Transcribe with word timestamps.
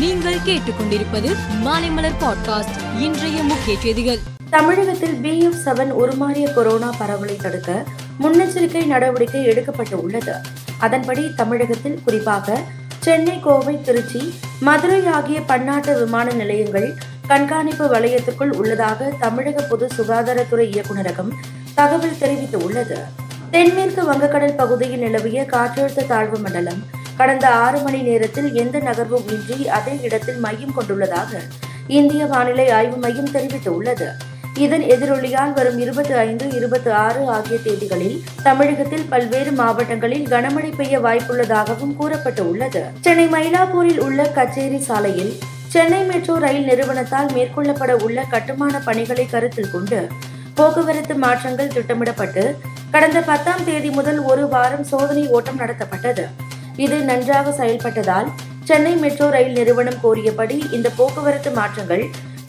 நீங்கள் 0.00 0.34
கேட்டுக்கொண்டிருப்பது 0.34 1.36
மாலைமலர் 1.64 2.12
பாட்காஸ்ட் 2.20 2.98
இன்றைய 2.98 3.42
முக்கிய 3.42 3.78
செய்திகள். 3.78 4.18
தமிழகத்தில் 4.50 5.22
பிஎஃப் 5.22 5.68
செவன் 5.68 5.90
உருமாறிய 5.90 6.54
கொரோனா 6.54 6.90
பரவலை 6.98 7.36
தடுக்க 7.36 7.84
முன்னெச்சரிக்கை 8.20 8.86
நடவடிக்கை 8.86 9.46
எடுக்கப்பட்டு 9.48 9.94
உள்ளது. 9.94 10.32
அதன்படி 10.78 11.34
தமிழகத்தில் 11.36 12.00
குறிப்பாக 12.04 12.60
சென்னை 12.98 13.40
கோவை 13.40 13.82
திருச்சி 13.82 14.34
மதுரை 14.60 15.06
ஆகிய 15.06 15.40
பன்னாட்டு 15.40 15.98
விமான 15.98 16.32
நிலையங்கள் 16.32 16.94
கண்காணிப்பு 17.26 17.86
வலயத்துக்குள் 17.86 18.52
உள்ளதாக 18.52 19.12
தமிழக 19.18 19.62
பொது 19.62 19.88
சுகாதாரத்துறை 19.96 20.66
இயக்குநரகம் 20.70 21.30
தகவல் 21.74 22.20
தெரிவித்துள்ளது. 22.20 22.98
தென்மேற்கு 23.50 24.12
வங்கக்கடல் 24.12 24.56
பகுதியில் 24.56 24.98
நிலவிய 24.98 25.46
காற்றழுத்த 25.50 26.06
தாழ்வு 26.06 26.38
மண்டலம் 26.38 26.98
கடந்த 27.20 27.46
ஆறு 27.64 27.78
மணி 27.80 28.00
நேரத்தில் 28.02 28.50
எந்த 28.62 28.76
நகர்வும் 28.78 29.26
இன்றி 29.34 29.58
அதே 29.78 29.94
இடத்தில் 30.02 30.42
மையம் 30.46 30.76
கொண்டுள்ளதாக 30.76 31.40
இந்திய 31.98 32.22
வானிலை 32.26 32.66
ஆய்வு 32.70 32.96
மையம் 32.96 33.32
தெரிவித்துள்ளது. 33.34 34.08
இதன் 34.64 34.84
எதிரொலியால் 34.94 35.52
வரும் 35.52 35.78
இருபத்தி 35.78 36.14
ஐந்து 36.22 36.44
இருபத்தி 36.58 36.90
ஆறு 37.02 37.20
ஆகிய 37.34 37.56
தேதிகளில் 37.66 38.16
தமிழகத்தில் 38.42 39.06
பல்வேறு 39.08 39.52
மாவட்டங்களில் 39.52 40.26
கனமழை 40.28 40.70
பெய்ய 40.76 40.98
வாய்ப்புள்ளதாகவும் 41.00 41.94
கூறப்பட்டு 41.96 42.42
உள்ளது 42.50 42.82
சென்னை 43.00 43.26
மயிலாப்பூரில் 43.34 44.00
உள்ள 44.00 44.28
கச்சேரி 44.38 44.80
சாலையில் 44.88 45.32
சென்னை 45.68 46.02
மெட்ரோ 46.04 46.36
ரயில் 46.38 46.68
நிறுவனத்தால் 46.70 47.32
மேற்கொள்ளப்பட 47.36 47.94
உள்ள 48.06 48.24
கட்டுமான 48.34 48.80
பணிகளை 48.88 49.26
கருத்தில் 49.26 49.72
கொண்டு 49.72 50.00
போக்குவரத்து 50.54 51.14
மாற்றங்கள் 51.14 51.74
திட்டமிடப்பட்டு 51.76 52.44
கடந்த 52.90 53.20
பத்தாம் 53.20 53.64
தேதி 53.64 53.90
முதல் 53.90 54.20
ஒரு 54.24 54.44
வாரம் 54.48 54.84
சோதனை 54.84 55.26
ஓட்டம் 55.28 55.60
நடத்தப்பட்டது. 55.60 56.24
இது 56.84 56.96
நன்றாக 57.10 57.52
செயல்பட்டதால் 57.60 58.28
சென்னை 58.68 58.92
மெட்ரோ 59.02 59.26
ரயில் 59.34 59.56
நிறுவனம் 59.58 60.00
கோரியபடி 60.02 60.58
இந்த 60.76 60.88
போக்குவரத்து 60.98 61.50
மாற்றங்கள் 61.50 62.04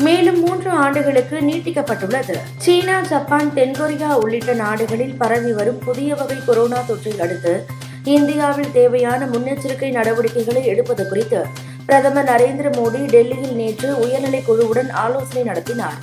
மேலும் 0.06 0.40
மூன்று 0.44 0.70
ஆண்டுகளுக்கு 0.84 1.38
நீட்டிக்கப்பட்டுள்ளது. 1.48 2.36
சீனா 2.64 2.98
ஜப்பான் 3.12 3.50
தென்கொரியா 3.58 4.12
உள்ளிட்ட 4.24 4.54
நாடுகளில் 4.62 5.18
பரவி 5.18 5.52
வரும் 5.60 5.82
புதிய 5.88 6.16
வகை 6.16 6.38
கொரோனா 6.46 6.80
தொற்றை 6.90 7.14
அடுத்து 7.26 7.54
இந்தியாவில் 8.16 8.72
தேவையான 8.78 9.28
முன்னெச்சரிக்கை 9.34 9.90
நடவடிக்கைகளை 9.98 10.64
எடுப்பது 10.66 11.04
குறித்து 11.10 11.42
பிரதமர் 11.86 12.30
நரேந்திர 12.32 12.68
மோடி 12.78 13.02
டெல்லியில் 13.16 13.56
நேற்று 13.56 13.90
உயர்நிலை 14.06 14.42
குழுவுடன் 14.48 14.90
ஆலோசனை 15.04 15.44
நடத்தினார். 15.44 16.00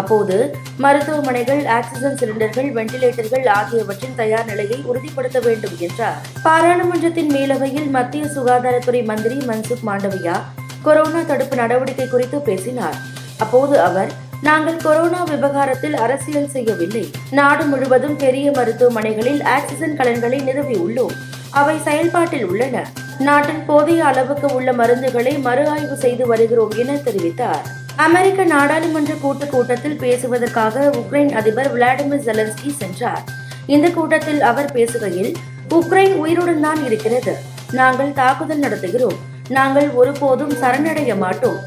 அப்போது 0.00 0.36
மருத்துவமனைகள் 0.76 1.62
ஆக்சிஜன் 1.66 2.18
சிலிண்டர்கள் 2.20 2.68
வெண்டிலேட்டர்கள் 2.78 3.48
ஆகியவற்றின் 3.48 4.16
தயார் 4.16 4.44
நிலையை 4.44 4.78
உறுதிப்படுத்த 4.90 5.40
வேண்டும் 5.40 5.76
என்றார். 5.78 6.18
பாராளுமன்றத்தின் 6.42 7.30
மேலவையில் 7.34 7.90
மத்திய 7.90 8.24
சுகாதாரத்துறை 8.24 9.02
மந்திரி 9.04 9.36
மன்சுக் 9.36 9.86
மாண்டவியா 9.86 10.36
கொரோனா 10.82 11.22
தடுப்பு 11.22 11.56
நடவடிக்கை 11.56 12.08
குறித்து 12.08 12.40
பேசினார். 12.40 12.98
அப்போது 13.38 13.80
அவர் 13.80 14.10
நாங்கள் 14.42 14.76
கொரோனா 14.76 15.22
விவகாரத்தில் 15.22 15.96
அரசியல் 15.96 16.48
செய்யவில்லை. 16.48 17.10
நாடு 17.30 17.64
முழுவதும் 17.64 18.16
பெரிய 18.16 18.50
மருத்துவமனைகளில் 18.50 19.42
ஆக்சிஜன் 19.42 19.96
கலன்களை 19.96 20.38
நிறுவியுள்ளோம் 20.40 21.16
அவை 21.50 21.76
செயல்பாட்டில் 21.78 22.46
உள்ளன. 22.46 22.86
நாட்டில் 23.18 23.66
போதிய 23.66 24.04
அளவுக்கு 24.04 24.48
உள்ள 24.54 24.72
மருந்துகளை 24.72 25.40
மறு 25.40 25.68
ஆய்வு 25.68 25.96
செய்து 25.96 26.26
வருகிறோம் 26.26 26.74
என 26.76 26.92
தெரிவித்தார். 26.92 27.66
அமெரிக்க 28.04 28.44
நாடாளுமன்ற 28.44 29.14
கூட்டு 29.14 29.46
கூட்டத்தில் 29.46 29.96
பேசுவதற்காக 29.96 30.90
உக்ரைன் 31.00 31.32
அதிபர் 31.32 31.70
விளாடிமிர் 31.74 32.24
ஜெலன்ஸ்கி 32.26 32.70
சென்றார். 32.76 33.24
இந்த 33.66 33.90
கூட்டத்தில் 33.90 34.40
அவர் 34.40 34.68
பேசுகையில் 34.72 35.34
உக்ரைன் 35.70 36.14
உயிருடன் 36.14 36.60
தான் 36.60 36.84
இருக்கிறது. 36.84 37.34
நாங்கள் 37.72 38.12
தாக்குதல் 38.12 38.60
நடத்துகிறோம். 38.60 39.18
நாங்கள் 39.48 39.88
ஒருபோதும் 39.90 40.52
சரணடைய 40.60 41.16
மாட்டோம். 41.18 41.58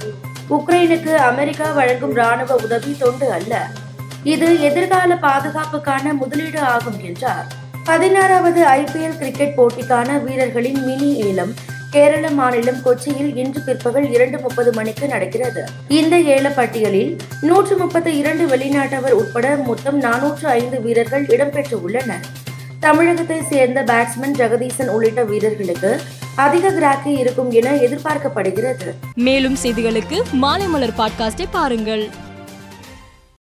உக்ரைனுக்கு 0.49 1.15
அமெரிக்கா 1.15 1.71
வழங்கும் 1.71 2.13
ராணுவ 2.13 2.55
உதவி 2.55 2.95
தொண்டு 2.99 3.31
அல்ல. 3.31 3.67
இது 4.23 4.61
எதிர்கால 4.61 5.15
பாதுகாப்புக்கான 5.15 6.13
முதலீடு 6.13 6.59
ஆகும் 6.59 6.99
என்றார். 7.01 7.45
பதினாறாவது 7.83 8.63
ஐபிஎல் 8.63 9.17
கிரிக்கெட் 9.17 9.57
போட்டிக்கான 9.57 10.23
வீரர்களின் 10.23 10.81
மினி 10.85 11.11
ஏலம் 11.27 11.53
கேரள 11.91 12.29
மாநிலம் 12.29 12.81
கொச்சியில் 12.85 13.35
இன்று 13.35 13.61
பிற்பகல் 13.61 14.11
இரண்டு 14.11 14.39
முப்பது 14.39 14.73
மணிக்கு 14.73 15.07
நடக்கிறது. 15.07 15.63
இந்த 15.87 16.19
ஏல 16.19 16.53
பட்டியலில் 16.55 17.17
நூற்று 17.41 17.77
முப்பத்தி 17.77 18.17
இரண்டு 18.17 18.45
வெளிநாட்டவர் 18.55 19.11
உட்பட 19.11 19.55
மொத்தம் 19.55 20.01
நானூற்று 20.01 20.45
ஐந்து 20.45 20.81
வீரர்கள் 20.81 21.25
இடம்பெற்றுள்ளனர். 21.25 22.25
தமிழகத்தை 22.79 23.41
சேர்ந்த 23.43 23.83
பேட்ஸ்மேன் 23.83 24.35
ஜெகதீசன் 24.35 24.87
உள்ளிட்ட 24.87 25.23
வீரர்களுக்கு 25.23 26.01
அதிக 26.35 26.71
கிராக்கி 26.71 27.11
இருக்கும் 27.11 27.51
என 27.51 27.75
எதிர்பார்க்கப்படுகிறது. 27.75 28.93
மேலும் 29.15 29.57
செய்திகளுக்கு 29.63 30.21
மாலைமலர் 30.41 30.97
பாட்காஸ்டை 30.97 31.45
பாருங்கள். 31.51 32.09